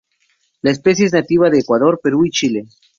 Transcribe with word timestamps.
La 0.63 0.71
especie 0.71 1.05
es 1.05 1.13
nativa 1.13 1.51
de 1.51 1.59
Ecuador, 1.59 1.99
Perú 2.01 2.25
y 2.25 2.31
Chile. 2.31 2.65